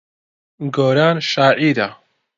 [0.75, 1.89] گۆران شاعیرە.